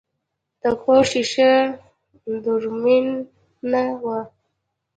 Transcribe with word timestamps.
د 0.61 0.63
کور 0.81 1.01
شیشه 1.11 1.51
دوړمنه 2.43 3.83
وه. 4.03 4.19